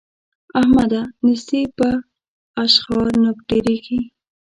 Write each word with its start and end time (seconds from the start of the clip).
احمده! 0.59 1.01
نېستي 1.23 1.61
په 1.77 1.87
اشخار 2.63 3.07
نه 3.23 3.29
ډېرېږي. 3.47 3.99